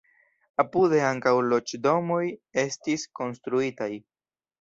[0.61, 2.21] Apude ankaŭ loĝdomoj
[2.63, 3.91] estis konstruitaj.